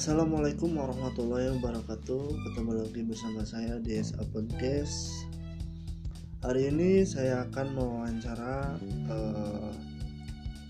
[0.00, 2.24] Assalamualaikum warahmatullahi wabarakatuh.
[2.32, 5.28] Ketemu lagi bersama saya di SA Podcast
[6.40, 8.80] Hari ini saya akan mewawancara
[9.12, 9.68] uh,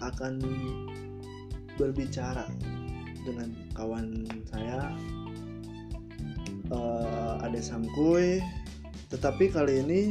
[0.02, 0.42] Akan
[1.78, 2.42] berbicara
[3.22, 4.98] dengan kawan saya
[6.74, 8.42] uh, Ade Sangkuy
[9.14, 10.02] Tetapi kali ini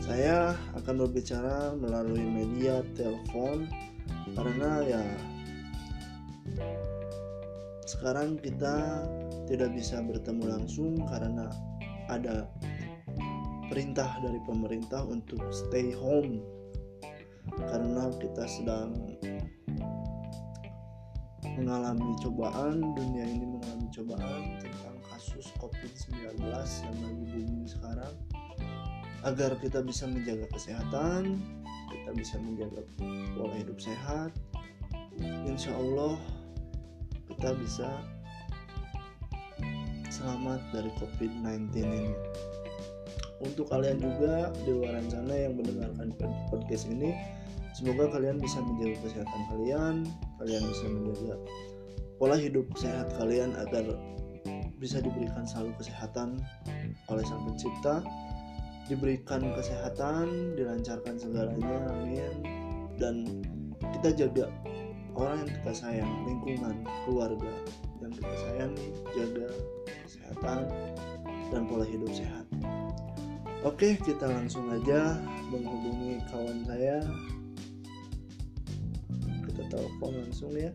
[0.00, 3.68] saya akan berbicara melalui media telepon
[4.32, 5.04] karena ya
[7.84, 9.04] sekarang kita
[9.48, 11.48] tidak bisa bertemu langsung karena
[12.08, 12.48] ada
[13.68, 16.40] perintah dari pemerintah untuk stay home.
[17.54, 19.14] Karena kita sedang
[21.54, 28.14] mengalami cobaan dunia ini mengalami cobaan tentang kasus COVID-19 yang lagi booming sekarang.
[29.24, 31.40] Agar kita bisa menjaga kesehatan
[31.94, 32.82] kita bisa menjaga
[33.32, 34.30] pola hidup sehat
[35.46, 36.18] insya Allah
[37.34, 37.88] kita bisa
[40.06, 42.14] selamat dari COVID-19 ini.
[43.42, 46.14] Untuk kalian juga di luar sana yang mendengarkan
[46.48, 47.12] podcast ini,
[47.74, 49.94] semoga kalian bisa menjaga kesehatan kalian,
[50.38, 51.34] kalian bisa menjaga
[52.16, 53.84] pola hidup sehat kalian agar
[54.78, 56.38] bisa diberikan selalu kesehatan
[57.10, 58.00] oleh Sang Pencipta,
[58.86, 62.32] diberikan kesehatan, dilancarkan segalanya, amin.
[62.94, 63.42] Dan
[63.98, 64.46] kita jaga
[65.14, 66.76] orang yang kita sayang, lingkungan,
[67.06, 67.52] keluarga
[68.02, 69.48] yang kita sayangi, jaga
[70.04, 70.60] kesehatan
[71.50, 72.46] dan pola hidup sehat.
[73.64, 75.16] Oke, kita langsung aja
[75.48, 77.00] menghubungi kawan saya.
[79.48, 80.68] Kita telepon langsung ya.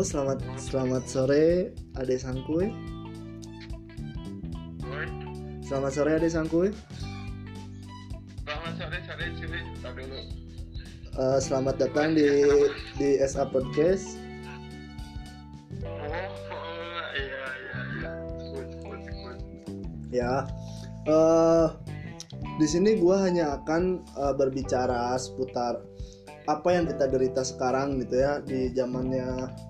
[0.00, 2.72] Halo, selamat selamat sore Ade Sangkuy.
[5.60, 6.72] Selamat sore Ade Sangkuy.
[8.48, 10.20] Selamat sore, sore, dulu.
[11.20, 12.32] Uh, selamat datang di
[12.96, 14.16] di SA Podcast.
[15.84, 18.12] Oh, oh iya, iya, iya.
[20.08, 20.34] Ya,
[21.12, 21.76] uh,
[22.56, 25.76] di sini gue hanya akan uh, berbicara seputar
[26.48, 29.68] apa yang kita derita sekarang gitu ya di zamannya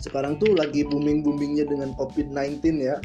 [0.00, 2.96] sekarang tuh lagi booming boomingnya dengan COVID-19 ya.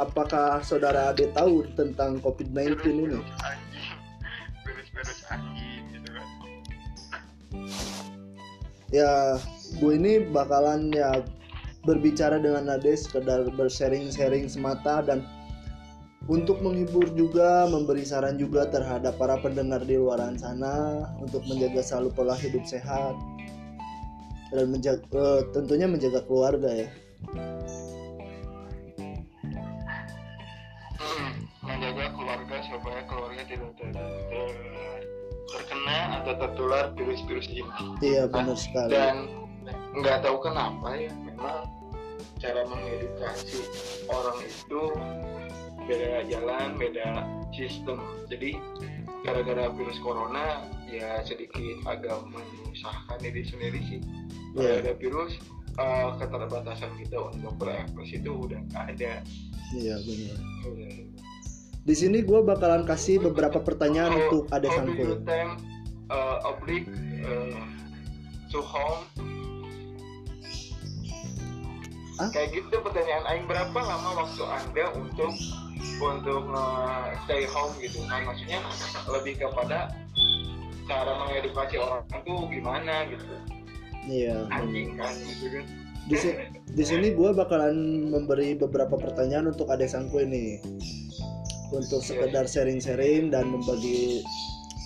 [0.00, 3.20] Apakah saudara Ade tahu tentang COVID-19 ini?
[4.64, 6.26] Virus-virus anjing gitu kan.
[8.88, 9.36] Ya,
[9.76, 11.20] Bu ini bakalan ya
[11.84, 15.20] berbicara dengan Ade sekedar bersharing-sharing semata dan
[16.28, 22.12] untuk menghibur juga, memberi saran juga terhadap para pendengar di luar sana untuk menjaga selalu
[22.12, 23.16] pola hidup sehat,
[24.48, 26.88] dan menjaga uh, tentunya menjaga keluarga ya.
[30.96, 34.48] Hmm, menjaga keluarga supaya keluarga tidak ter, ter,
[35.52, 37.72] terkena atau tertular virus-virus ini.
[38.00, 38.90] Iya benar sekali.
[38.92, 39.28] dan
[39.92, 41.68] nggak tahu kenapa ya memang
[42.38, 43.60] cara mengedukasi
[44.08, 44.82] orang itu
[45.84, 47.08] beda jalan beda
[47.52, 48.00] sistem.
[48.32, 48.56] Jadi
[49.26, 54.00] gara-gara virus corona ya sedikit agak menyusahkan diri sendiri sih.
[54.56, 54.80] Yeah.
[54.80, 55.36] ada virus
[55.76, 59.12] uh, keterbatasan kita untuk berekspresi itu udah nggak ada.
[59.76, 60.38] Iya benar.
[61.88, 65.24] Di sini gue bakalan kasih beberapa pertanyaan how, untuk Ade Sangkul
[66.12, 66.88] uh, oblique
[67.24, 67.64] uh,
[68.52, 69.04] to home
[72.18, 72.28] Hah?
[72.34, 75.32] kayak gitu pertanyaan Aing berapa lama waktu anda untuk
[75.96, 78.60] untuk uh, stay home gitu kan maksudnya
[79.08, 79.96] lebih kepada
[80.88, 83.24] cara mengedukasi orang itu gimana gitu
[84.08, 84.48] Iya.
[84.48, 85.64] Anjing kan gitu kan.
[86.08, 86.16] Di,
[86.72, 90.64] di sini gue bakalan memberi beberapa pertanyaan untuk Ade Sangku ini
[91.68, 94.24] untuk sekedar sharing-sharing dan membagi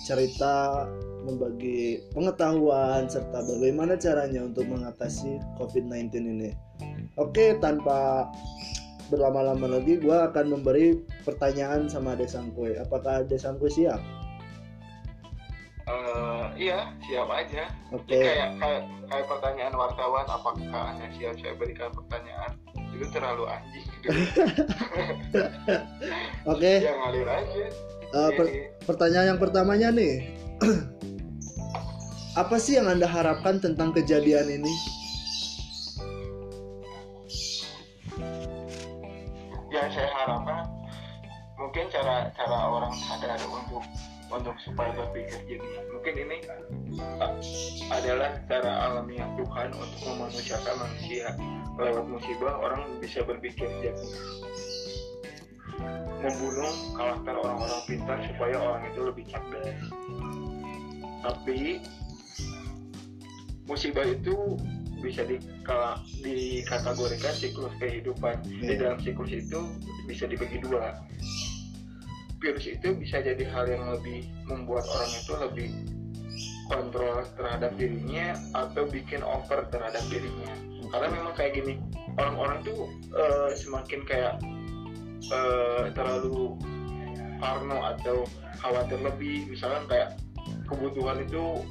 [0.03, 0.83] cerita,
[1.23, 6.51] membagi pengetahuan serta bagaimana caranya untuk mengatasi COVID-19 ini.
[7.15, 8.27] Oke, tanpa
[9.11, 12.79] berlama-lama lagi, gue akan memberi pertanyaan sama Ade Sangkui.
[12.79, 13.99] Apakah Ade Sangkui siap?
[15.83, 17.67] Uh, iya, siap aja.
[17.91, 18.15] Oke.
[18.15, 18.23] Okay.
[18.23, 22.55] Kayak, kayak kayak pertanyaan wartawan, apakah anda siap saya berikan pertanyaan?
[22.95, 23.83] Itu terlalu anjing.
[23.83, 24.07] Gitu.
[26.47, 26.47] Oke.
[26.47, 26.75] Okay.
[26.87, 27.63] Ya ngalir aja.
[28.13, 28.45] Uh, per
[28.87, 30.31] pertanyaan yang pertamanya nih,
[32.41, 34.71] apa sih yang anda harapkan tentang kejadian ini?
[39.83, 40.63] Yang saya harapkan
[41.59, 43.83] mungkin cara cara orang sadar untuk
[44.31, 46.37] untuk supaya berpikir jadi mungkin ini
[47.91, 51.35] adalah cara alamiah Tuhan untuk memanusiakan manusia.
[51.75, 54.07] Lewat musibah orang bisa berpikir jadi
[56.23, 59.67] membunuh karakter orang-orang pintar supaya orang itu lebih cerdas.
[61.27, 61.59] Tapi
[63.67, 64.55] musibah itu
[65.03, 65.35] bisa di,
[66.23, 68.39] dikategorikan siklus kehidupan.
[68.47, 68.79] Di Iya.
[68.79, 69.59] dalam siklus itu
[70.07, 70.95] bisa dibagi dua.
[72.39, 75.69] Virus itu bisa jadi hal yang lebih membuat orang itu lebih
[76.71, 80.55] kontrol terhadap dirinya atau bikin over terhadap dirinya.
[80.91, 81.79] Karena memang kayak gini
[82.19, 84.33] orang-orang tuh eh, semakin kayak
[85.31, 86.55] eh, terlalu
[87.39, 88.27] parno atau
[88.59, 89.47] khawatir lebih.
[89.51, 90.09] Misalnya kayak
[90.67, 91.63] kebutuhan itu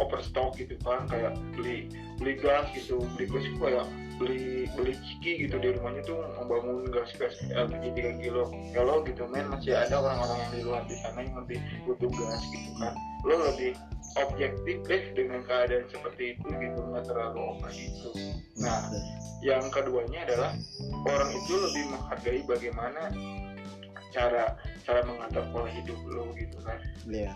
[0.00, 3.00] overstock gitu kan kayak beli beli gas gitu.
[3.16, 3.86] Beli gas itu kayak
[4.20, 8.48] beli beli ciki gitu di rumahnya tuh membangun gas gas LPG 3 kilo.
[8.76, 11.58] Kalau gitu men masih ada orang-orang yang di luar di sana yang lebih
[11.88, 12.92] butuh gas gitu kan.
[13.24, 13.72] Lo lebih
[14.18, 18.10] objektif deh dengan keadaan seperti itu gitu nggak terlalu over gitu.
[18.60, 18.92] Nah
[19.40, 20.52] yang keduanya adalah
[21.08, 23.02] orang itu lebih menghargai bagaimana
[24.10, 26.78] cara cara mengatur pola hidup lo gitu kan.
[27.08, 27.32] Iya.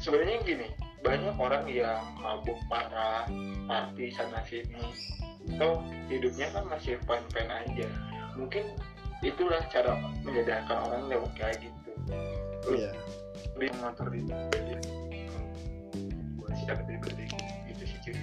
[0.00, 0.68] sebenarnya gini
[1.04, 3.28] banyak orang yang mabuk parah
[3.68, 4.80] party sana sini
[5.56, 7.86] atau hidupnya kan masih fine aja
[8.34, 8.64] mungkin
[9.24, 9.96] itulah cara
[10.26, 11.90] menyadarkan orang lewat kayak gitu
[12.66, 12.90] Iya.
[13.56, 14.32] lebih mengatur diri
[16.36, 16.66] gue sih
[17.70, 18.14] gitu cuy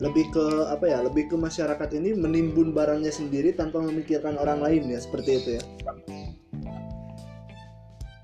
[0.00, 1.04] Lebih ke apa ya?
[1.04, 5.62] Lebih ke masyarakat ini menimbun barangnya sendiri tanpa memikirkan orang lain ya, seperti itu ya.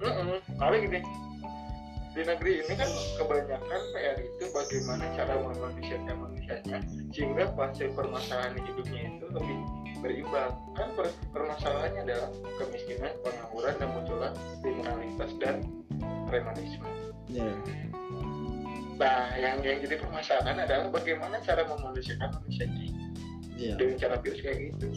[0.00, 0.40] Mm-mm.
[0.56, 1.04] Tapi gini,
[2.16, 2.88] di negeri ini kan
[3.20, 6.78] kebanyakan PR itu bagaimana cara memanusiakan manusianya
[7.12, 9.58] sehingga fase permasalahan hidupnya itu lebih
[10.00, 10.52] berimbang.
[10.72, 14.30] Kan per- permasalahannya adalah kemiskinan, pengangguran, dan munculnya
[14.64, 15.56] kriminalitas dan
[16.24, 16.88] premanisme.
[17.28, 17.52] Iya.
[18.96, 22.96] Nah, yang yang jadi permasalahan adalah bagaimana cara memanusiakan manusianya
[23.60, 23.74] Iya.
[23.76, 24.88] dengan cara virus kayak gitu.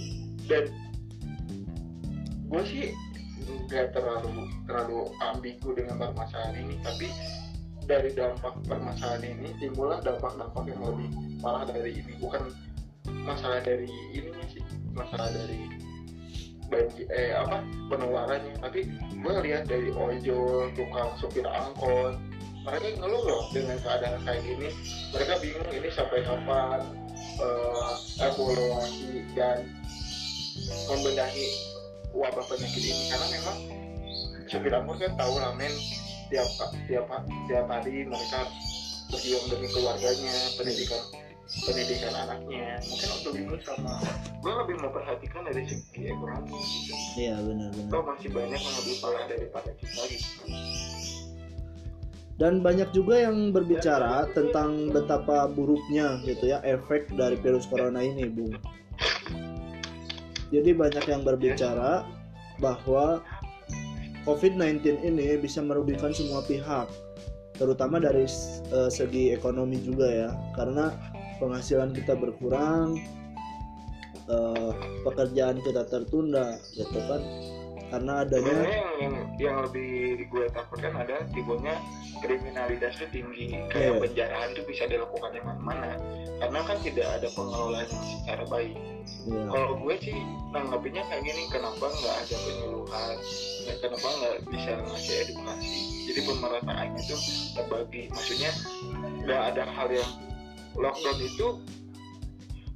[0.47, 0.63] Dan
[2.47, 2.95] gue sih
[3.67, 7.07] nggak terlalu terlalu ambigu dengan permasalahan ini tapi
[7.89, 11.09] dari dampak permasalahan ini timbullah dampak-dampak yang lebih
[11.41, 12.13] parah dari ini.
[12.21, 12.53] Bukan
[13.25, 14.61] masalah dari ininya sih
[14.93, 15.65] masalah dari
[16.69, 18.61] banjir eh apa penularannya.
[18.61, 22.13] Tapi gue lihat dari ojol tukang supir angkot
[22.59, 24.69] mereka ngeluh loh dengan keadaan kayak gini.
[25.09, 26.81] Mereka bingung ini sampai kapan
[27.41, 29.65] eh, evaluasi dan
[30.85, 31.68] membenahi
[32.13, 33.03] wabah penyakit ini.
[33.11, 33.57] Karena memang
[34.49, 35.73] supir angkot kan tahu lah men.
[36.29, 36.45] Tiap
[36.85, 37.09] tiap
[37.49, 38.45] tiap hari mereka
[39.09, 41.01] berjuang demi keluarganya pendidikan
[41.65, 42.77] pendidikan anaknya.
[42.85, 43.97] Mungkin untuk itu sama
[44.37, 46.93] gue lebih memperhatikan dari segi ekonomi gitu.
[47.17, 47.89] Iya, benar-benar.
[47.89, 50.45] Toh masih banyak yang lebih parah daripada kita gitu.
[52.39, 58.31] Dan banyak juga yang berbicara tentang betapa buruknya gitu ya efek dari virus corona ini,
[58.31, 58.55] Bung.
[60.49, 62.05] Jadi banyak yang berbicara
[62.57, 63.21] bahwa
[64.27, 66.89] COVID-19 ini bisa merugikan semua pihak,
[67.55, 68.25] terutama dari
[68.73, 70.91] eh, segi ekonomi juga ya, karena
[71.39, 72.99] penghasilan kita berkurang,
[74.27, 74.71] eh,
[75.07, 77.21] pekerjaan kita tertunda, gitu kan?
[77.89, 79.89] Karena adanya sebenarnya yang, yang yang lebih
[80.29, 81.73] gue takutkan ada timbulnya
[82.21, 83.57] kriminalitas itu tinggi.
[83.73, 84.01] Kayak Iya.
[84.05, 85.91] penjaraan itu bisa dilakukan di mana-mana.
[86.37, 88.75] Karena kan tidak ada pengelolaan yang secara baik.
[89.25, 90.17] Ya, kalau gue sih
[90.53, 93.15] nanggapinnya kayak gini kenapa nggak ada penyuluhan?
[93.65, 95.77] Dan kenapa nggak bisa ngasih edukasi?
[96.09, 97.15] Jadi pemerataannya itu
[97.57, 98.01] terbagi.
[98.13, 98.51] Maksudnya
[99.25, 100.11] nggak ada hal yang
[100.77, 101.47] lockdown itu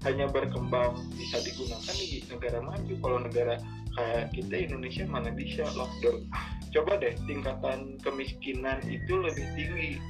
[0.03, 2.93] hanya berkembang bisa digunakan di negara maju.
[2.97, 3.55] Kalau negara
[3.93, 6.25] kayak kita Indonesia mana bisa lockdown?
[6.73, 10.01] Coba deh tingkatan kemiskinan itu lebih tinggi.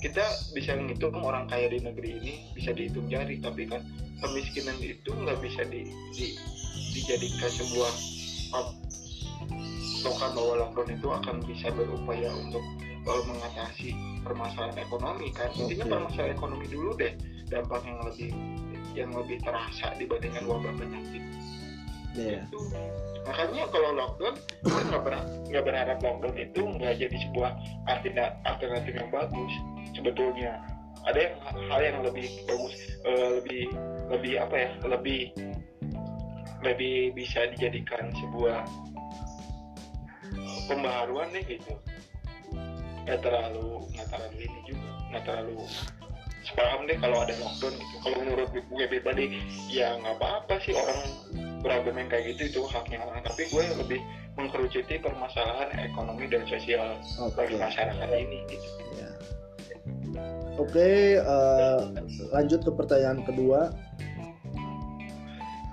[0.00, 3.80] Kita bisa menghitung orang kaya di negeri ini bisa dihitung jari tapi kan
[4.20, 6.36] kemiskinan itu nggak bisa di, di-
[6.92, 7.92] dijadikan sebuah
[8.52, 12.60] patokan bahwa lockdown itu akan bisa berupaya untuk
[13.08, 15.48] uh, mengatasi permasalahan ekonomi kan?
[15.56, 15.92] Intinya Oke.
[15.96, 17.12] permasalahan ekonomi dulu deh
[17.48, 18.30] dampak yang lebih
[18.94, 21.22] yang lebih terasa dibandingkan wabah penyakit
[22.14, 22.60] ya, itu
[23.24, 27.50] makanya kalau lockdown gue nggak ber- berharap lockdown itu nggak jadi sebuah
[27.90, 29.52] alterna- alternatif yang bagus
[29.96, 30.60] sebetulnya.
[31.04, 31.34] Ada yang
[31.68, 33.62] hal yang lebih bagus eh, lebih
[34.08, 35.22] lebih apa ya lebih
[36.64, 38.64] lebih bisa dijadikan sebuah
[40.64, 41.76] pembaharuan deh gitu.
[43.04, 45.60] Nggak terlalu nggak terlalu ini juga nggak terlalu
[46.44, 47.96] sepaham deh kalau ada lockdown gitu.
[48.00, 49.24] Kalau menurut gue pribadi
[49.68, 51.00] ya nggak apa-apa sih orang
[51.64, 54.00] beragama yang kayak gitu itu haknya orang tapi gue lebih
[54.36, 57.32] mengkerucuti permasalahan ekonomi dan sosial oke.
[57.32, 59.10] bagi masyarakat ini gitu Ya.
[60.54, 61.78] Oke, eh,
[62.30, 63.74] lanjut ke pertanyaan kedua.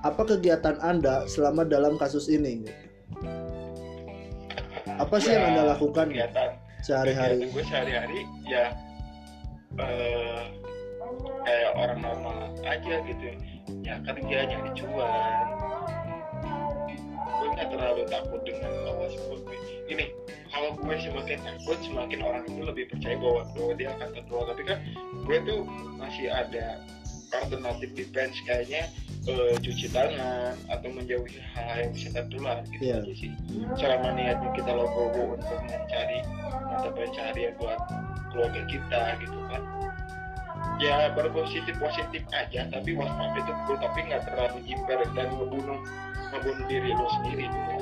[0.02, 2.66] apa kegiatan anda selama dalam kasus ini
[4.98, 8.74] apa sih yang anda lakukan kegiatan sehari-hari gue sehari-hari ya
[9.78, 10.42] eh,
[11.46, 13.30] kayak orang normal aja gitu
[13.86, 15.46] ya kerja nyari cuan
[17.62, 20.06] nggak terlalu takut dengan bahwa seperti ini
[20.50, 24.64] kalau gue semakin takut semakin orang itu lebih percaya bahwa, bahwa dia akan tertular tapi
[24.66, 24.78] kan
[25.30, 25.60] gue tuh
[26.02, 26.82] masih ada
[27.38, 28.90] alternatif defense kayaknya
[29.30, 32.98] eh, cuci tangan atau menjauhi hal yang bisa tertular gitu Iya.
[33.06, 33.32] aja sih.
[33.78, 36.20] Selama niatnya kita logo untuk mencari
[36.66, 37.78] mata pencaharian buat
[38.34, 39.62] keluarga kita gitu kan.
[40.82, 45.80] Ya berpositif positif aja tapi waspada itu betul tapi nggak terlalu jiper dan ngebunuh
[46.32, 47.80] ngebunuh diri lo sendiri juga.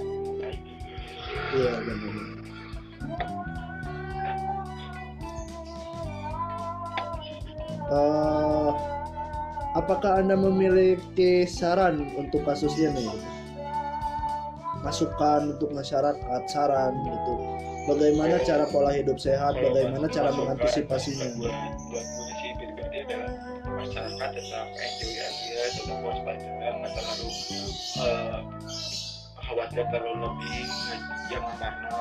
[1.53, 2.13] Iya benar.
[7.89, 8.71] Eh,
[9.73, 13.09] apakah anda memiliki saran untuk kasus ini?
[14.85, 17.33] Masukan untuk masyarakat saran gitu.
[17.89, 19.57] Bagaimana cara pola hidup sehat?
[19.57, 21.33] Bagaimana cara mengantisipasinya?
[21.41, 21.55] buat
[21.89, 22.05] buat
[23.79, 27.29] masyarakat tetap enjoy aja tetap waspada nggak terlalu
[28.03, 28.39] eh,
[29.39, 30.67] khawatir terlalu lebih
[31.31, 31.95] jangan karena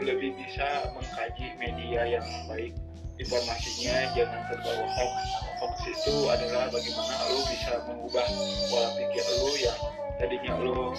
[0.00, 2.72] lebih bisa mengkaji media yang baik
[3.20, 5.14] informasinya jangan terbawa hoax.
[5.60, 8.26] Hoax itu adalah bagaimana lo bisa mengubah
[8.72, 9.80] pola pikir lo yang
[10.16, 10.96] tadinya lo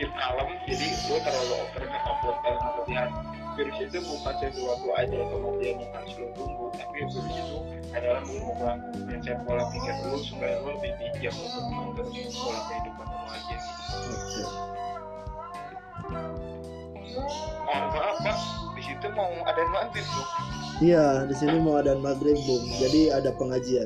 [0.00, 3.10] pikir kalem jadi lo terlalu over karena melihat
[3.52, 7.58] virus itu bukan sesuatu aja kemudian yang harus lo tunggu tapi virus itu
[7.92, 13.18] adalah mengubah mindset pola pikir lo supaya lo lebih bijak untuk mengatur pola kehidupan lo
[13.28, 13.56] aja.
[14.08, 14.42] Oke.
[17.68, 18.38] oh maaf pak.
[18.72, 20.28] Di situ mau ada maghrib tuh
[20.80, 23.84] Iya, di sini mau ada maghrib bung, jadi ada pengajian.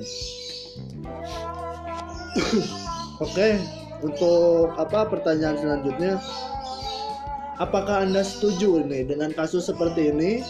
[3.19, 3.59] Oke,
[4.05, 6.21] untuk apa pertanyaan selanjutnya?
[7.57, 10.45] Apakah anda setuju ini dengan kasus seperti ini?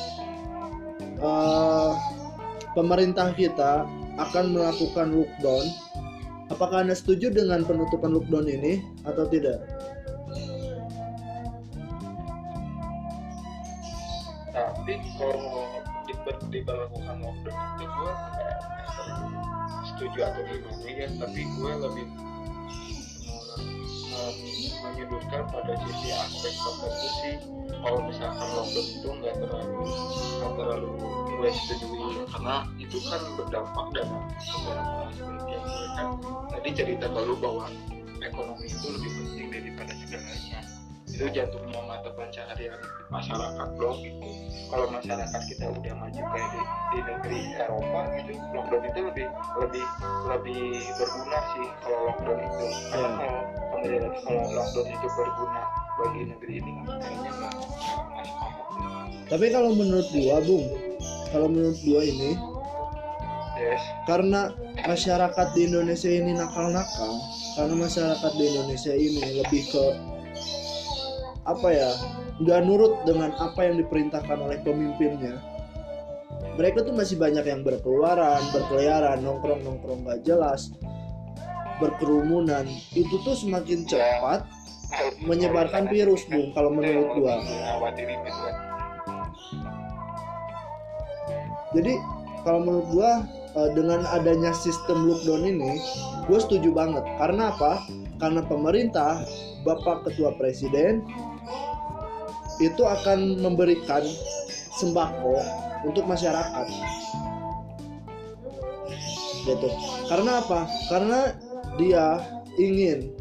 [1.23, 1.92] Eh,
[2.75, 3.87] pemerintah kita
[4.18, 5.66] akan melakukan lockdown.
[6.50, 9.62] Apakah anda setuju dengan penutupan lockdown ini atau tidak?
[14.54, 15.66] tapi kalau
[16.46, 18.12] diberlakukan lockdown itu gue
[18.87, 19.28] terlalu
[19.90, 22.06] setuju atau gimana ya tapi gue lebih
[24.33, 26.54] menyudutkan pada sisi aspek
[27.21, 27.35] sih
[27.85, 29.85] kalau misalkan lockdown itu nggak terlalu
[30.40, 30.90] nggak terlalu
[31.35, 35.00] gue setujui karena itu kan berdampak dalam beberapa
[35.49, 35.64] yang
[35.95, 36.07] kan
[36.49, 37.66] tadi cerita baru bahwa
[38.25, 40.74] ekonomi itu lebih penting daripada segalanya
[41.14, 42.75] itu jantungnya mata pencaharian
[43.06, 44.28] masyarakat dong gitu
[44.66, 49.26] kalau masyarakat kita udah maju kayak di, di negeri Eropa gitu lockdown itu lebih
[49.62, 49.85] lebih
[50.26, 50.62] lebih
[50.99, 52.66] berguna sih kalau lockdown itu.
[52.90, 53.28] Karena
[53.85, 54.00] Ya.
[54.00, 55.62] kalau kalau lockdown itu berguna
[56.00, 57.54] bagi negeri ini kayaknya nggak
[59.25, 60.66] Tapi kalau menurut gua, Bung,
[61.33, 62.33] kalau menurut gua ini
[63.61, 63.83] yes.
[64.09, 64.56] karena
[64.88, 67.12] masyarakat di Indonesia ini nakal-nakal
[67.61, 69.85] karena masyarakat di Indonesia ini lebih ke
[71.44, 71.90] apa ya
[72.40, 75.38] nggak nurut dengan apa yang diperintahkan oleh pemimpinnya
[76.56, 80.72] mereka tuh masih banyak yang berkeluaran berkeliaran nongkrong nongkrong nggak jelas
[81.78, 84.46] berkerumunan itu tuh semakin cepat
[85.26, 87.34] menyebarkan virus bung kalau menurut gua
[91.74, 91.98] Jadi
[92.46, 93.10] kalau menurut gua
[93.58, 95.82] eh, dengan adanya sistem lockdown ini,
[96.30, 97.02] gue setuju banget.
[97.18, 97.82] Karena apa?
[98.22, 99.26] Karena pemerintah,
[99.66, 101.02] Bapak Ketua Presiden
[102.64, 104.02] itu akan memberikan
[104.80, 105.38] sembako
[105.85, 106.66] untuk masyarakat.
[109.44, 109.68] Gitu.
[110.09, 110.64] Karena apa?
[110.88, 111.21] Karena
[111.76, 112.25] dia
[112.56, 113.12] ingin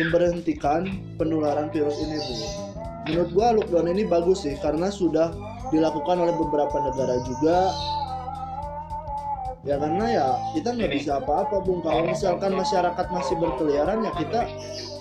[0.00, 0.88] memberhentikan
[1.20, 2.36] penularan virus ini, Bu.
[3.02, 5.34] Menurut gua lockdown ini bagus sih karena sudah
[5.68, 7.72] dilakukan oleh beberapa negara juga
[9.62, 10.26] ya karena ya
[10.58, 14.40] kita nggak bisa apa-apa bung kalau misalkan masyarakat masih berkeliaran ya kita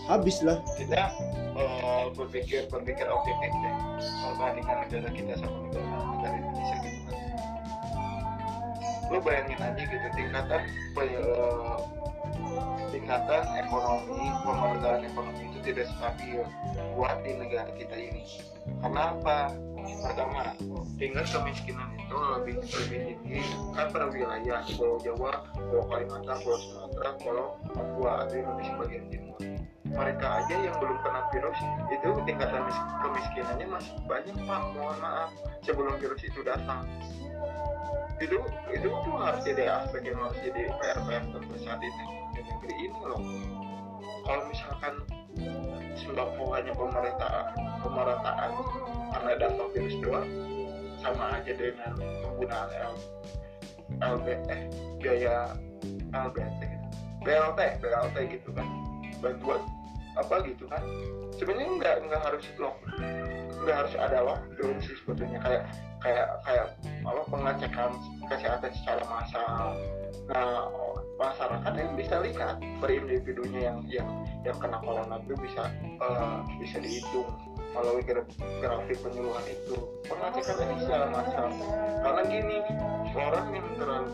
[0.05, 1.09] habis lah kita
[1.57, 3.75] eh, berpikir berpikir optimis deh.
[3.99, 7.21] Perbandingan negara kita sama negara negara Indonesia gitu kan
[9.11, 10.61] lu bayangin aja gitu tingkatan
[11.03, 11.77] eh,
[12.95, 16.39] tingkatan ekonomi pemerintahan ekonomi itu tidak stabil
[16.95, 18.23] buat di negara kita ini.
[18.79, 19.51] Karena apa?
[19.81, 20.55] Pertama
[20.95, 23.39] tingkat kemiskinan itu lebih lebih tinggi
[23.75, 29.37] kan per wilayah Pulau Jawa Pulau Kalimantan Pulau Sumatera Pulau Papua atau Indonesia bagian timur
[29.91, 31.59] mereka aja yang belum kena virus
[31.91, 32.63] itu tingkatan
[33.03, 34.61] kemiskinannya masih banyak pak.
[34.75, 35.29] Mohon maaf
[35.67, 36.87] sebelum virus itu datang.
[38.21, 38.39] Itu
[38.71, 41.89] itu tuh harus jadi aspek yang harus jadi PR PR terbesar di
[42.39, 43.21] negeri ini loh.
[44.23, 44.93] Kalau misalkan
[45.97, 48.51] sembako hanya pemerintah pemerataan
[49.11, 50.27] karena dampak virus doang
[51.01, 52.95] sama aja dengan penggunaan L,
[53.99, 54.61] LB eh
[55.01, 55.57] biaya
[56.13, 56.61] LBT.
[57.21, 58.67] BLT BLT gitu kan.
[59.21, 59.61] Bantuan
[60.17, 60.83] apa gitu kan.
[61.35, 62.77] Sebenarnya nggak nggak harus lock
[63.61, 65.39] nggak harus ada lockdown sih sebetulnya.
[65.41, 65.63] Kayak
[66.01, 66.65] kayak kayak
[67.05, 67.91] apa pengecekan
[68.25, 69.77] kesehatan secara massal.
[70.29, 70.65] Nah
[71.21, 74.09] masyarakat yang bisa lihat per individunya yang yang
[74.41, 75.69] yang kena corona itu bisa
[76.01, 77.29] uh, bisa dihitung
[77.71, 79.75] melalui grafik penyuluhan itu
[80.07, 81.47] pengecekan ini secara massal
[82.03, 82.57] karena gini
[83.15, 84.11] orang yang terlalu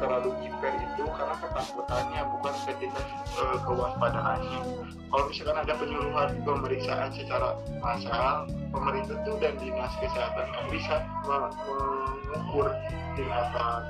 [0.00, 3.00] terlalu hiper itu karena ketakutannya bukan ketika
[3.36, 4.60] uh, kewaspadaannya
[5.12, 10.96] kalau misalkan ada penyuluhan pemeriksaan secara massal pemerintah itu dan dinas kesehatan kan bisa
[11.28, 12.72] mengukur
[13.18, 13.80] tingkatan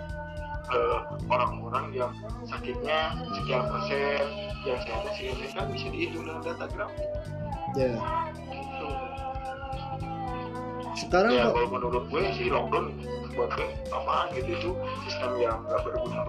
[1.27, 2.13] orang-orang uh, yang
[2.47, 4.23] sakitnya sekian persen
[4.67, 7.11] yang sehatnya sekian persen kan bisa dihitung dengan data grafik.
[7.79, 7.95] Ya
[11.01, 12.93] sekarang ya kalau menurut gue sih lockdown
[13.33, 14.71] buat gue apaan gitu itu
[15.09, 16.29] sistem yang gak berguna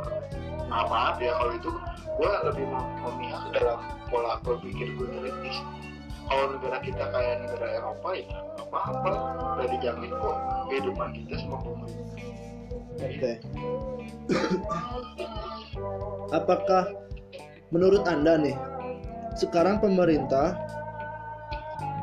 [0.72, 1.72] maaf ya kalau itu?
[2.16, 2.66] Gue lebih
[3.04, 5.58] memihak dalam pola berpikir gue kritis
[6.32, 9.12] kalau negara kita kayak negara Eropa ya apa apa
[9.60, 10.38] udah dijamin kok
[10.72, 12.16] kehidupan kita sama pemerintah
[13.04, 13.32] oke.
[16.32, 16.84] Apakah
[17.76, 18.56] menurut anda nih
[19.36, 20.56] sekarang pemerintah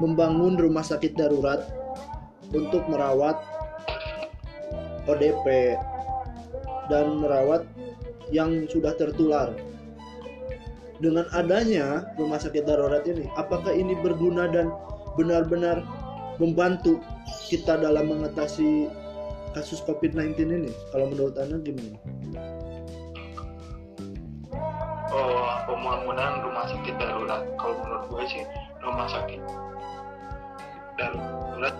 [0.04, 1.64] membangun rumah sakit darurat
[2.52, 3.36] untuk merawat
[5.08, 5.76] ODP
[6.88, 7.64] dan merawat
[8.28, 9.52] yang sudah tertular.
[10.98, 14.74] Dengan adanya rumah sakit darurat ini, apakah ini berguna dan
[15.14, 15.86] benar-benar
[16.42, 16.98] membantu
[17.46, 18.90] kita dalam mengatasi
[19.54, 20.70] kasus COVID-19 ini?
[20.90, 21.96] Kalau menurut Anda gimana?
[25.14, 27.42] Oh, pembangunan rumah sakit darurat.
[27.56, 28.42] Kalau menurut gue sih
[28.82, 29.40] rumah sakit
[30.98, 31.74] darurat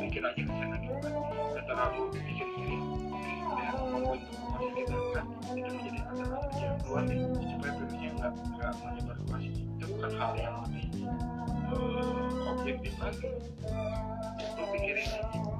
[0.00, 1.12] Pikir aja ke sana gitu kan.
[1.54, 2.80] Gak terlalu pikir-pikir
[3.50, 7.18] dan membentuk sakit darurat itu menjadi alternatif yang luar nih
[7.54, 10.84] supaya virusnya nggak nggak menyebar luas itu bukan hal yang lebih
[11.70, 13.28] uh, objektif lagi.
[14.58, 15.08] Lu pikirin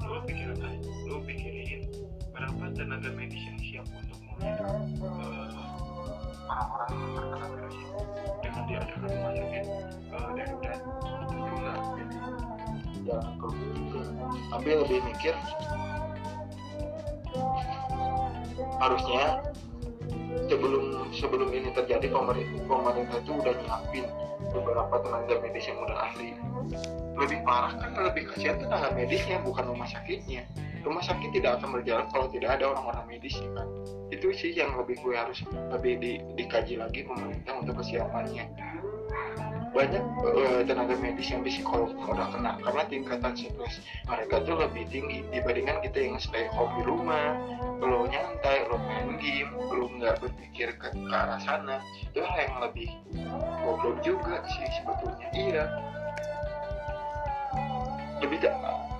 [0.03, 0.59] lu pikirin
[1.07, 1.83] lu pikirin
[2.35, 4.71] berapa tenaga medis yang siap untuk menghidup
[5.05, 5.51] uh,
[6.51, 7.77] orang-orang terkena virus
[8.43, 9.65] dengan diadakan rumah sakit
[10.11, 10.81] uh, darurat
[13.03, 13.19] juga
[14.51, 15.35] tapi lebih mikir
[18.81, 19.41] harusnya
[20.47, 24.07] sebelum sebelum ini terjadi pemerintah pemerintah itu udah nyiapin
[24.51, 26.35] beberapa tenaga medis yang udah ahli.
[27.15, 30.47] Lebih parah kan lebih kasihan tenaga medisnya bukan rumah sakitnya.
[30.81, 33.69] Rumah sakit tidak akan berjalan kalau tidak ada orang-orang medis ya kan?
[34.09, 38.49] Itu sih yang lebih gue harus lebih di, dikaji lagi pemerintah untuk kesiapannya
[39.71, 42.59] banyak uh, tenaga medis yang psikolog udah kena.
[42.59, 47.39] Karena tingkatan stres mereka tuh lebih tinggi dibandingkan kita yang stay home di rumah
[47.81, 51.79] lo nyantai lo main game lo nggak berpikir ke, ke arah sana.
[52.03, 52.89] Itu hal yang lebih
[53.63, 55.29] goblok juga sih sebetulnya.
[55.33, 55.65] Iya.
[58.21, 58.39] Lebih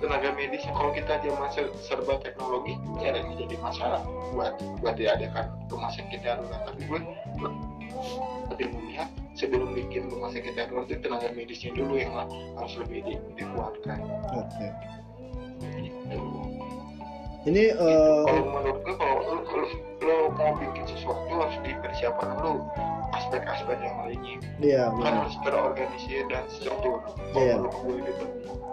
[0.01, 1.49] tenaga medis kalau kita zaman
[1.85, 4.01] serba teknologi ya ada jadi masalah
[4.33, 6.63] buat buat diadakan rumah sakit darurat.
[6.65, 6.99] Tapi gue
[8.49, 12.11] lebih melihat sebelum bikin rumah sakit darurat itu tenaga medisnya dulu yang
[12.57, 13.99] harus lebih di, dikuatkan.
[14.35, 14.47] Oke.
[14.51, 14.71] Okay.
[15.87, 16.17] Gitu.
[17.41, 18.21] Ini uh...
[18.29, 19.67] kalau menurut gue kalau lo, lo,
[20.05, 22.61] lo mau bikin sesuatu harus dipersiapkan dulu
[23.17, 24.37] aspek-aspek yang lainnya.
[24.61, 24.83] Iya.
[24.91, 27.01] Yeah, kan harus terorganisir dan struktur.
[27.33, 27.57] Kalau yeah.
[27.57, 28.25] menurut gue gitu.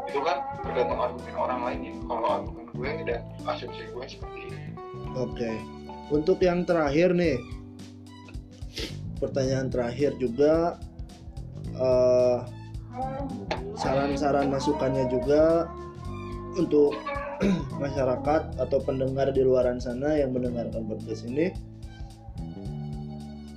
[0.09, 1.95] Itu kan tergantung argumen orang lain ya.
[2.09, 4.59] Kalau argumen gue dan asumsi gue seperti itu.
[5.17, 5.33] Oke.
[5.37, 5.57] Okay.
[6.09, 7.37] Untuk yang terakhir nih,
[9.19, 10.79] pertanyaan terakhir juga
[11.79, 12.47] uh,
[13.79, 15.71] saran-saran masukannya juga
[16.59, 16.95] untuk
[17.83, 21.55] masyarakat atau pendengar di luaran sana yang mendengarkan podcast ini.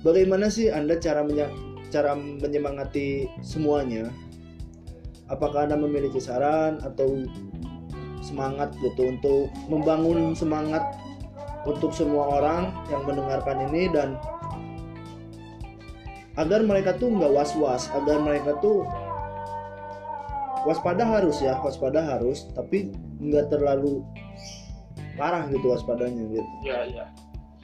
[0.02, 1.22] Bagaimana sih anda cara
[1.90, 4.10] cara menyemangati semuanya?
[5.30, 7.26] Apakah anda memiliki saran atau
[8.22, 10.82] semangat gitu untuk membangun semangat
[11.66, 14.18] untuk semua orang yang mendengarkan ini dan
[16.36, 18.88] agar mereka tuh nggak was-was agar mereka tuh
[20.62, 24.00] waspada harus ya waspada harus tapi nggak terlalu
[25.18, 26.50] parah gitu waspadanya gitu.
[26.64, 27.04] Ya ya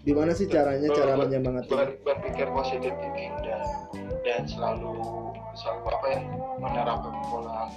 [0.07, 1.69] gimana sih caranya cara Ber- menyemangati?
[1.69, 3.61] ber- berpikir positif thinking dan
[4.25, 4.95] dan selalu
[5.59, 6.21] selalu apa ya
[6.61, 7.69] menerapkan pola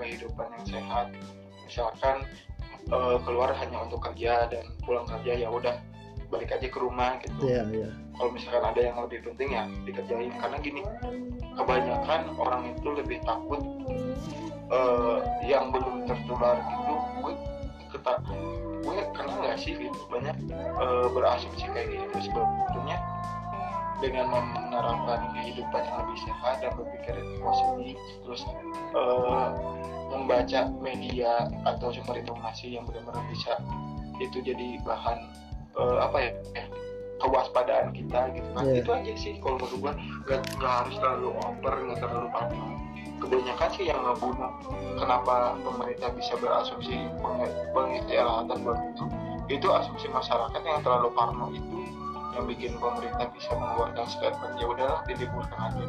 [0.00, 1.06] kehidupan yang sehat.
[1.66, 2.16] Misalkan
[2.90, 5.76] eh, keluar hanya untuk kerja dan pulang kerja ya udah
[6.30, 7.38] balik aja ke rumah gitu.
[7.46, 10.32] Ya ya kalau misalkan ada yang lebih penting ya dikerjain.
[10.40, 10.82] Karena gini
[11.56, 13.60] kebanyakan orang itu lebih takut
[14.72, 17.34] eh, yang belum tertular gitu gue
[17.92, 18.18] ketak
[18.82, 19.76] gue kenal nggak sih?
[19.76, 20.00] Gitu.
[20.08, 22.32] Banyak eh, berasumsi kayak gitu.
[22.32, 22.96] Sebetulnya
[24.00, 28.42] dengan menerapkan kehidupan yang lebih sehat dan berpikir positif terus
[28.92, 29.48] eh,
[30.12, 33.56] membaca media atau sumber informasi yang benar-benar bisa
[34.20, 35.18] itu jadi bahan
[35.80, 36.32] eh, apa ya
[37.20, 37.55] kewaspadaan
[38.06, 38.48] kita gitu.
[38.54, 38.78] Kan Iya.
[38.80, 39.92] itu aja sih kalau menurut gua.
[40.26, 42.66] Nggak nggak harus terlalu over nggak terlalu parno.
[43.16, 44.52] Kebanyakan sih yang ngebunuh
[45.00, 49.04] kenapa pemerintah bisa berasumsi peng- pengistirahatan buat itu
[49.46, 51.78] itu asumsi masyarakat yang terlalu parno itu
[52.36, 55.84] yang bikin pemerintah bisa mengeluarkan statement ya udahlah diliburkan aja.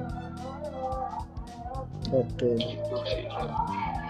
[2.16, 2.50] Oke.
[2.56, 3.28] Gitu sih.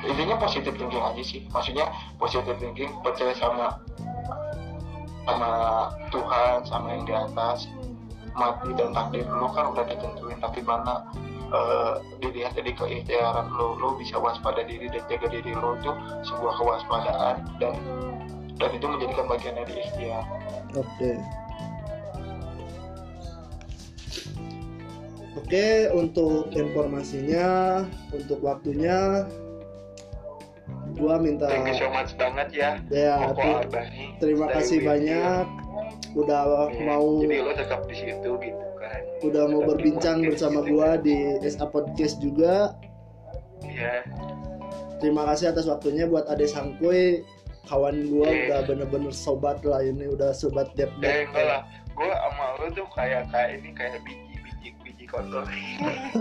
[0.05, 1.41] Intinya positif thinking aja sih.
[1.49, 1.89] Maksudnya
[2.21, 3.81] positif thinking percaya sama
[5.25, 5.51] sama
[6.13, 7.65] Tuhan sama yang di atas
[8.37, 9.25] mati dan takdir.
[9.27, 11.03] Lo kan udah ditentuin tapi mana
[11.51, 15.91] eh, dilihat dari keikhtiaran lo lo bisa waspada diri dan jaga diri lo itu
[16.23, 17.75] sebuah kewaspadaan dan
[18.57, 20.23] dan itu menjadikan bagian dari ikhtiar.
[20.77, 21.11] Oke.
[25.37, 29.29] Oke, untuk informasinya, untuk waktunya,
[30.97, 32.71] gua minta thank you so much banget ya.
[32.89, 33.31] Ya
[34.17, 35.66] terima Stay kasih you.
[36.13, 40.17] Udah Ya, mau jadi lo tetap di situ gitu kan udah mau Tetap di berbincang
[40.23, 41.03] bersama gitu gua kan.
[41.03, 42.55] di SA Podcast juga.
[43.63, 44.05] ya
[44.97, 47.21] Terima kasih atas waktunya buat Ade Sangkuy,
[47.65, 48.43] kawan gua Oke.
[48.47, 52.87] udah bener-bener sobat lah ini udah sobat dep Eh enggak lah, gue sama lo tuh
[52.91, 55.45] kayak kayak ini kayak biji biji biji kotor.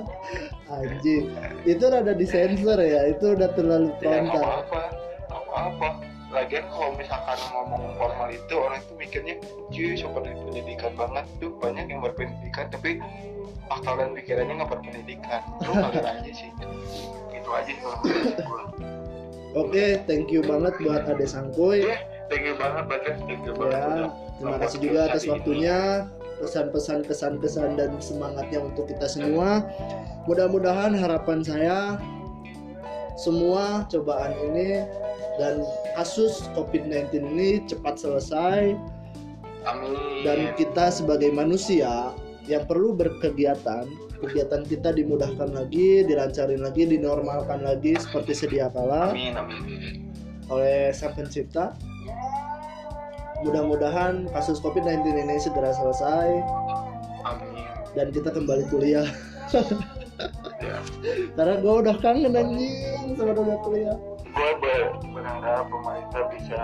[0.69, 1.31] Anjing,
[1.65, 4.45] itu rada disensor ya, itu udah terlalu Ya nggak frontal.
[4.45, 4.81] apa-apa,
[5.25, 5.89] nggak apa-apa.
[6.35, 9.39] Lagian kalau misalkan ngomong formal itu orang tuh mikirnya,
[9.71, 12.99] cuy sobat pendidikan banget tuh banyak yang berpendidikan tapi
[13.71, 15.41] akal dan pikirannya nggak berpendidikan.
[15.63, 16.51] Lu ngalir aja sih.
[17.31, 18.19] Itu aja kalau gue.
[19.57, 21.89] Oke, thank you banget buat Ade Sangkuy.
[21.89, 21.97] Oke,
[22.29, 24.11] thank you banget Bagas, thank you banget.
[24.13, 25.79] Ya, terima kasih juga atas waktunya,
[26.43, 29.65] pesan-pesan, kesan-kesan dan semangatnya untuk kita semua.
[30.29, 31.97] Mudah-mudahan harapan saya
[33.17, 34.85] semua cobaan ini
[35.41, 35.65] dan
[35.97, 38.77] kasus COVID-19 ini cepat selesai
[39.65, 40.23] Amin.
[40.23, 42.13] dan kita sebagai manusia
[42.47, 43.89] yang perlu berkegiatan,
[44.23, 50.13] kegiatan kita dimudahkan lagi, dilancarin lagi, dinormalkan lagi seperti sedia kala Amin, amin.
[50.53, 51.75] oleh Sang Pencipta.
[53.43, 56.29] Mudah-mudahan kasus COVID-19 ini segera selesai
[57.25, 57.67] Amin.
[57.97, 59.09] dan kita kembali kuliah.
[60.57, 60.81] Ya.
[61.37, 62.73] Karena gue udah kangen anjing
[63.21, 63.93] sama dunia kuliah.
[64.33, 65.06] gue
[65.65, 66.63] pemerintah bisa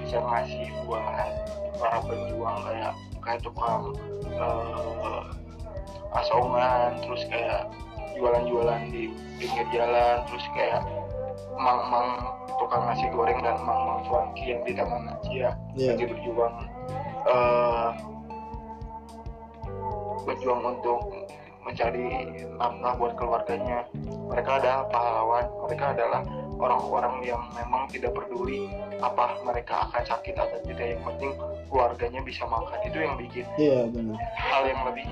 [0.00, 1.04] bisa ngasih buat
[1.76, 3.82] para pejuang kayak kayak tukang
[4.32, 5.22] eh,
[6.16, 7.68] asongan terus kayak
[8.16, 10.80] jualan-jualan di pinggir jalan terus kayak
[11.60, 12.16] mang-mang
[12.56, 15.92] tukang nasi goreng dan mang-mang cuanki yang di taman Asia Iya.
[15.92, 16.54] lagi berjuang
[17.28, 17.88] eh,
[20.24, 21.00] berjuang untuk
[21.66, 22.06] mencari
[22.56, 23.84] nafkah buat keluarganya.
[24.30, 26.22] Mereka adalah pahlawan mereka adalah
[26.56, 28.70] orang-orang yang memang tidak peduli
[29.04, 30.96] apa mereka akan sakit atau tidak.
[30.96, 31.30] Yang penting
[31.68, 32.78] keluarganya bisa makan.
[32.86, 34.16] Itu yang bikin Iya benar.
[34.38, 35.06] hal yang lebih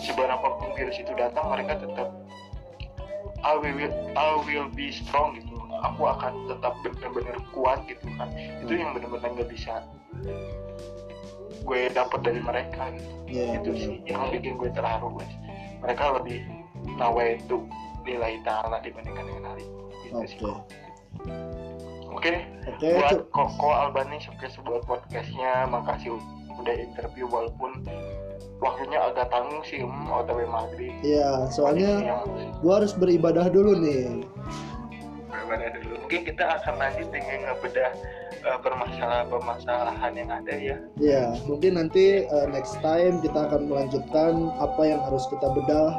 [0.00, 2.08] seberapapun virus itu datang mereka tetap
[3.44, 5.52] I will I will be strong gitu.
[5.84, 8.32] Aku akan tetap benar-benar kuat gitu kan.
[8.64, 9.84] Itu yang benar-benar nggak bisa
[11.64, 12.88] gue dapat dari mereka.
[12.92, 13.82] Gitu Iya itu benar.
[13.84, 15.32] sih yang bikin gue terharu guys
[15.84, 16.40] mereka lebih
[16.96, 17.60] nawa itu
[18.04, 20.38] nilai ta'ala dibandingkan dengan hal itu gitu sih.
[20.40, 20.52] Oke.
[22.08, 22.32] oke
[22.72, 25.68] Oke, buat cu- Koko Albani sukses buat podcastnya.
[25.68, 26.16] Makasih
[26.56, 27.84] udah interview walaupun
[28.64, 30.92] waktunya agak tanggung sih hmm, otw maghrib.
[31.04, 32.24] Iya, soalnya yang
[32.64, 34.24] gua harus beribadah dulu nih.
[35.34, 35.94] Berbeda dulu?
[36.06, 37.90] Mungkin kita akan lanjut dengan ngebedah
[38.46, 40.76] eh, permasalahan-permasalahan yang ada ya.
[41.02, 45.90] Iya, mungkin nanti uh, next time kita akan melanjutkan apa yang harus kita bedah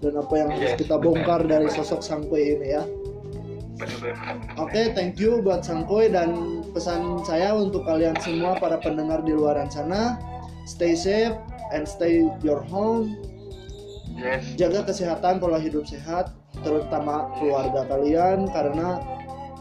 [0.00, 1.04] dan apa yang harus Yes, kita benar.
[1.04, 2.82] bongkar dari sosok Sangkoy ini ya.
[4.60, 9.72] Oke, thank you buat Sangkoy dan pesan saya untuk kalian semua para pendengar di luaran
[9.72, 10.20] sana,
[10.68, 11.32] stay safe
[11.72, 13.16] and stay your home
[14.16, 14.42] yes.
[14.58, 18.98] Jaga kesehatan pola hidup sehat terutama keluarga kalian karena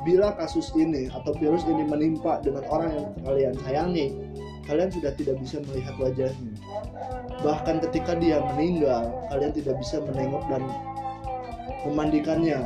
[0.07, 4.07] bila kasus ini atau virus ini menimpa dengan orang yang kalian sayangi
[4.69, 6.53] kalian sudah tidak bisa melihat wajahnya.
[7.41, 10.62] Bahkan ketika dia meninggal kalian tidak bisa menengok dan
[11.89, 12.62] memandikannya.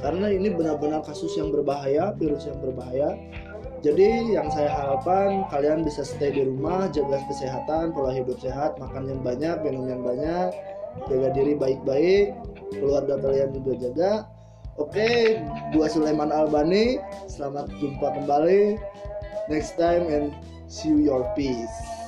[0.00, 3.16] Karena ini benar-benar kasus yang berbahaya virus yang berbahaya
[3.80, 9.08] jadi yang saya harapkan kalian bisa stay di rumah jaga kesehatan pola hidup sehat makan
[9.08, 10.52] yang banyak minum yang banyak
[11.08, 12.36] jaga diri baik-baik
[12.76, 14.12] keluarga kalian juga jaga.
[14.76, 15.40] Oke
[15.72, 18.76] gua Sulaiman Albani selamat jumpa kembali.
[19.48, 20.32] Next time and
[20.68, 21.99] see you your peace